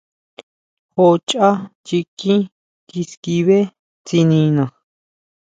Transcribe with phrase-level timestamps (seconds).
[0.95, 1.49] Jo chʼá
[1.85, 2.33] chikí
[2.89, 3.57] kiskibé
[4.05, 4.63] tsinina.